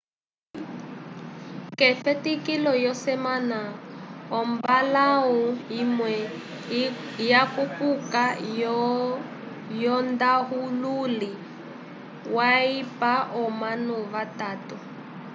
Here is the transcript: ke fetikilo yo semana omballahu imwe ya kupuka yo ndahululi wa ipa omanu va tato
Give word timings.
ke 1.79 1.89
fetikilo 2.01 2.71
yo 2.85 2.93
semana 3.05 3.59
omballahu 4.39 5.39
imwe 5.81 6.15
ya 7.29 7.41
kupuka 7.53 8.23
yo 9.83 9.93
ndahululi 10.09 11.31
wa 12.35 12.51
ipa 12.79 13.13
omanu 13.43 13.95
va 14.11 14.23
tato 14.39 14.75